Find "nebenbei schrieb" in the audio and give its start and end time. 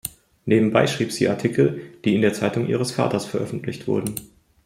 0.45-1.11